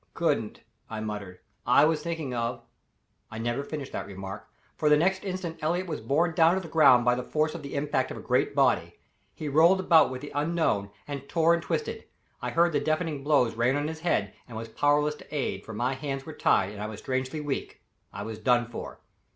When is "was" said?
1.85-2.01, 5.85-6.01, 14.57-14.69, 16.87-16.97, 18.23-18.39